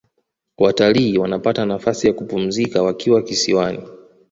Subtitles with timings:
[0.57, 3.87] watalii wanapata nafasi ya kupumzika wakiwa kisiwani